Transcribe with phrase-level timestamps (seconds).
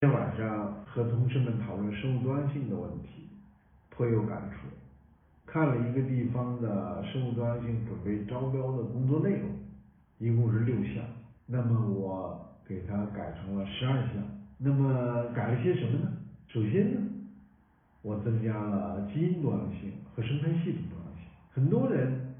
[0.00, 3.28] 今天晚上和同事们讨论生物多样性的问题，
[3.90, 4.68] 颇有感触。
[5.44, 9.50] 看了一个地方的生物多样性准备招标的工作内容，
[10.18, 11.02] 一共是六项，
[11.46, 14.22] 那么我给它改成了十二项。
[14.58, 16.12] 那么改了些什么呢？
[16.46, 17.00] 首先呢，
[18.02, 21.26] 我增加了基因多样性和生态系统多样性。
[21.50, 22.36] 很多人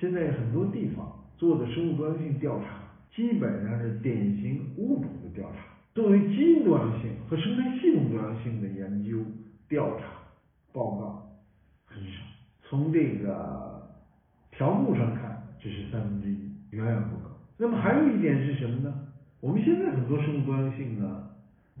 [0.00, 2.80] 现在很多地方做的生物多样性调查，
[3.14, 5.58] 基本上是典型物种的调查，
[5.94, 9.18] 作为基因多样性和生态系统多样性的研究
[9.68, 10.04] 调查
[10.72, 11.28] 报告
[11.84, 12.22] 很少。
[12.62, 13.82] 从这个
[14.52, 16.36] 条目上看，这是三分之一，
[16.70, 17.34] 远远不够。
[17.56, 18.94] 那么还有一点是什么呢？
[19.40, 21.30] 我们现在很多生物多样性呢，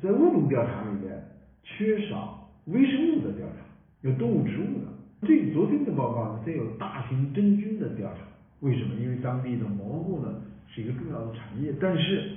[0.00, 1.22] 在物种调查里面
[1.62, 3.64] 缺少微生物的调查，
[4.02, 4.88] 有动物、植物的。
[5.22, 8.20] 这个昨天的报告呢，它有大型真菌的调查。
[8.60, 8.94] 为什么？
[8.94, 11.74] 因为当地的蘑菇呢是一个重要的产业。
[11.80, 12.30] 但是，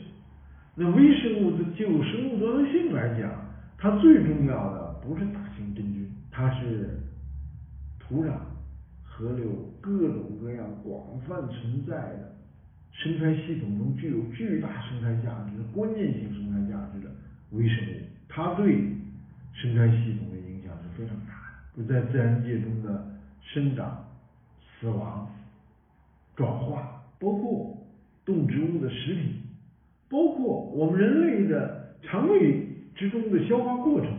[0.76, 3.30] 那微生物的就生物多样性来讲，
[3.78, 6.98] 它最重要的不是大型真菌，它是
[8.00, 8.36] 土壤、
[9.04, 9.52] 河流
[9.82, 12.36] 各种各样广泛存在的
[12.92, 17.12] 生态系统中具有巨大生态价值、关键性生态价值的
[17.52, 17.98] 微生物，
[18.30, 18.74] 它对
[19.54, 21.78] 生态系统的影响是非常大的。
[21.78, 24.06] 就在自然界中的生长、
[24.80, 25.30] 死亡、
[26.36, 27.78] 转化，包括
[28.26, 29.36] 动植物的食品，
[30.12, 34.12] 包括我们人类的肠胃之中的消化过程，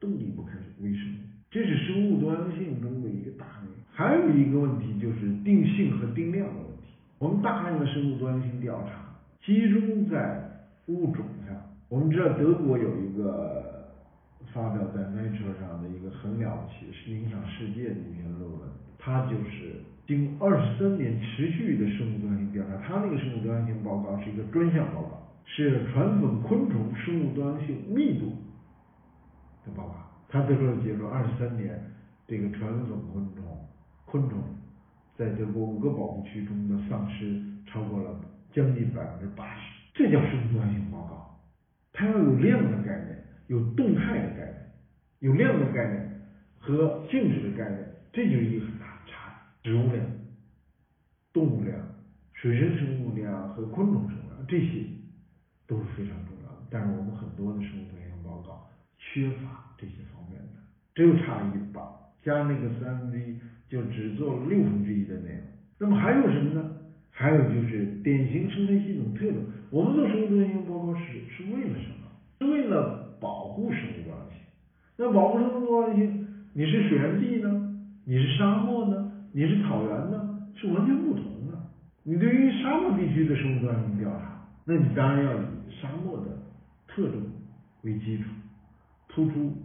[0.00, 1.16] 都离不开微生物。
[1.50, 3.76] 这是生物多样性中的一个大内容。
[3.92, 6.94] 还有一个问题就是定性和定量的问题。
[7.18, 11.54] 我们大量的生物多样性调查集中在物种上。
[11.88, 13.68] 我们知道德国有一个。
[14.52, 18.60] 发表在 Nature 上的一个很了不起、是影响世界的一篇论文，
[19.02, 28.36] 它就是经二十三年持续的生物多样性调查，它那个生物多样性报告是一个专项报告，是传粉昆虫生物多样性密度
[29.64, 29.94] 的报告。
[30.28, 31.80] 他得出的结论：二十三年，
[32.28, 33.44] 这个传粉昆虫
[34.04, 34.38] 昆虫
[35.16, 38.20] 在德国五个保护区中的丧失超过了
[38.52, 39.60] 将近百分之八十，
[39.94, 41.40] 这叫生物多样性报告。
[41.92, 43.16] 它要有量的概念。
[43.48, 44.54] 有动态的概念，
[45.18, 46.22] 有量的概念
[46.60, 48.66] 和静止的概念，这就是一个。
[49.62, 50.04] 植物量、
[51.32, 51.78] 动物量、
[52.32, 54.84] 水生生物量和昆虫生物量，这些
[55.66, 56.58] 都是非常重要的。
[56.70, 58.66] 但是我们很多的生物多样性报告
[58.98, 60.60] 缺乏这些方面的，
[60.94, 61.84] 只有差一半，
[62.22, 63.36] 加那个三分之一，
[63.68, 65.42] 就只做了六分之一的内容。
[65.78, 66.76] 那么还有什么呢？
[67.10, 69.44] 还有就是典型生态系统特征。
[69.70, 72.08] 我们做生物多样性报告是是为了什么？
[72.38, 73.08] 是为了。
[73.20, 74.40] 保护生物多样性，
[74.96, 77.76] 那保护生物多样性，你是水源地呢？
[78.06, 79.09] 你是沙漠呢？
[79.32, 80.26] 你是草原呢？
[80.56, 81.70] 是完全不同的。
[82.02, 85.46] 你对于沙漠地区的生物多样性调查，那你当然要以
[85.80, 86.36] 沙漠的
[86.86, 87.30] 特征
[87.82, 88.24] 为基础，
[89.08, 89.56] 突出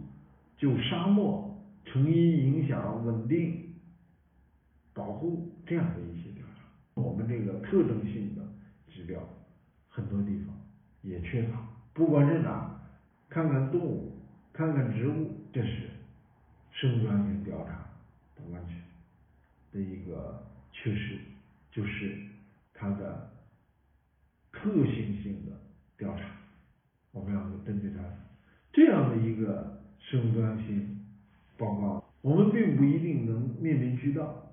[0.56, 3.74] 就沙漠成因、影响、稳定、
[4.94, 7.00] 保护这样的一些调查。
[7.00, 8.42] 我们这个特征性的
[8.88, 9.20] 指标，
[9.88, 10.54] 很多地方
[11.02, 11.58] 也缺乏，
[11.92, 12.72] 不管是哪。
[13.28, 14.12] 看看动物，
[14.52, 15.90] 看看植物，这是
[16.70, 17.72] 生物多样性调查
[18.36, 18.76] 的完全
[19.76, 20.42] 的一个
[20.72, 21.18] 缺失，
[21.70, 22.16] 就是
[22.72, 23.30] 它的
[24.50, 25.52] 特性性的
[25.98, 26.24] 调查。
[27.12, 28.02] 我们要针对它
[28.72, 31.04] 这样的一个生物多样性
[31.58, 34.50] 报告，我们并不一定能面面俱到，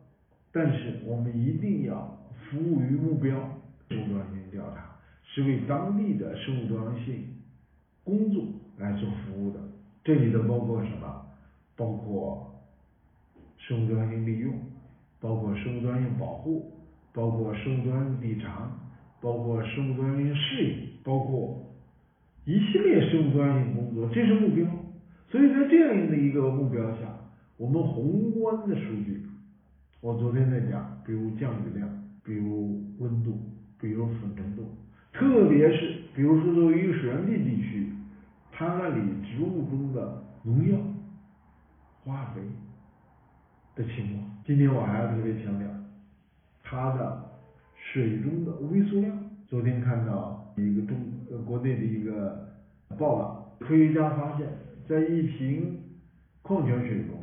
[0.51, 2.19] 但是我们一定要
[2.49, 3.61] 服务于目标。
[3.89, 7.41] 生物多样性调查是为当地的生物多样性
[8.03, 8.43] 工作。
[8.79, 9.59] 来做服务的，
[10.03, 11.27] 这里的包括什么？
[11.75, 12.65] 包括
[13.59, 14.51] 生物多样性利用，
[15.23, 16.69] 包括生物多样性保护，
[17.13, 18.77] 包括生物多样性递偿，
[19.21, 21.63] 包括生物多样性适应，包括
[22.43, 24.67] 一系列生物多样性工作，这是目标。
[25.29, 27.07] 所以在这样的一个目标下，
[27.55, 29.23] 我们宏观的数据，
[30.01, 31.89] 我昨天在讲，比如降雨量，
[32.25, 33.39] 比如温度，
[33.79, 34.67] 比如粉尘度，
[35.13, 37.87] 特别是比如说作为一个水源地地区。
[38.55, 40.77] 它那里植物中的农药、
[42.03, 42.41] 化肥
[43.75, 45.67] 的情况，今天我还要特别强调，
[46.63, 47.23] 它的
[47.75, 49.09] 水中的微塑料。
[49.47, 50.97] 昨天看到一个中
[51.45, 52.49] 国内的一个
[52.97, 54.47] 报道，科学家发现，
[54.87, 55.79] 在一瓶
[56.41, 57.15] 矿泉水中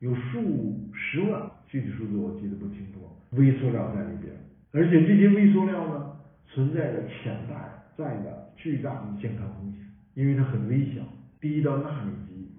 [0.00, 3.00] 有数十万，具体数字我记得不清楚，
[3.36, 4.32] 微塑料在里边，
[4.72, 6.16] 而且这些微塑料呢，
[6.46, 7.36] 存在着潜
[7.96, 9.80] 在的巨大的健康风险。
[10.14, 11.02] 因为它很微小，
[11.40, 12.50] 低到纳米级，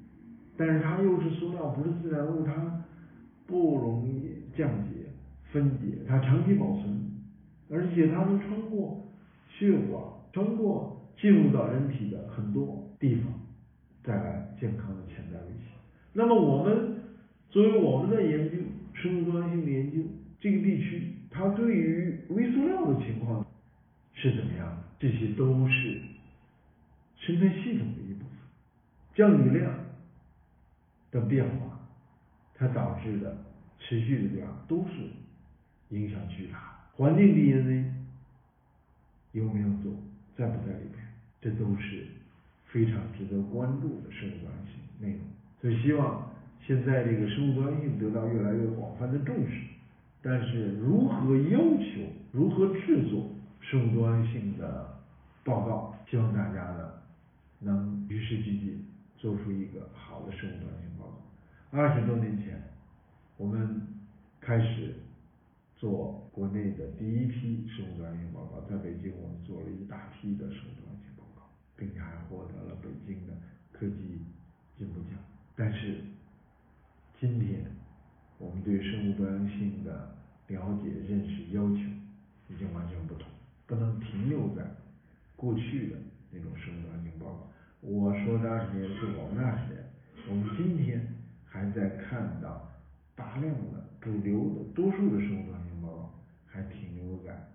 [0.56, 2.79] 但是它又是塑料，不是自然物，它
[3.50, 5.08] 不容易降解、
[5.52, 7.12] 分解，它长期保存，
[7.72, 9.04] 而且它能穿过
[9.50, 13.34] 血管、穿过进入到人体的很多地方，
[14.04, 15.74] 带来健康的潜在危险。
[16.14, 17.02] 那么我们
[17.50, 18.58] 作为我们的研究，
[18.94, 19.98] 生物多样性的研究，
[20.40, 23.44] 这个地区它对于微塑料的情况
[24.14, 24.84] 是怎么样的？
[25.00, 26.02] 这些都是
[27.18, 28.30] 生态系统的一部分。
[29.16, 29.74] 降雨量
[31.12, 31.79] 的变化，
[32.60, 33.38] 它导致的
[33.80, 36.78] 持续的变化都是影响巨大。
[36.94, 37.90] 环境 DNA
[39.32, 39.94] 有没有做，
[40.36, 41.08] 在不在里面，
[41.40, 42.06] 这都是
[42.66, 45.22] 非常值得关注的生物多样性内容。
[45.62, 46.30] 所以希望
[46.68, 49.64] 现在这个生物多样性得到越来越广泛的重视，
[50.22, 52.02] 但是如何要求，
[52.34, 53.30] 如何制作
[53.62, 55.00] 生物多样性的
[55.46, 56.92] 报告，希望大家呢
[57.60, 58.86] 能与时俱进，
[59.18, 61.29] 做出一个好的生物多样性报告。
[61.72, 62.62] 二十多年前，
[63.38, 63.88] 我们
[64.40, 64.96] 开始。
[65.80, 73.32] 做国内的第一批生物多样性报告，在北京我们做了一大批的生物多样性报告，并且还获得了北京的
[73.72, 74.20] 科技
[74.78, 75.18] 进步奖。
[75.56, 76.02] 但是
[77.18, 77.64] 今天
[78.40, 80.18] 我们对生物多样性的
[80.48, 81.78] 了解、认识、要求
[82.50, 83.26] 已经完全不同，
[83.66, 84.70] 不能停留在
[85.38, 85.96] 过去的
[86.30, 87.48] 那种生物多样性报告。
[87.80, 89.82] 我说的二十年是我们二十年，
[90.30, 91.08] 我们今天
[91.74, 92.68] 在看到
[93.16, 95.70] 大量的主流的多数的生物多样性。
[96.52, 97.48] 还停留在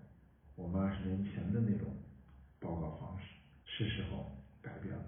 [0.55, 1.93] 我们二十年前的那种
[2.61, 3.25] 报告方式，
[3.65, 4.31] 是时候
[4.61, 5.03] 改变了。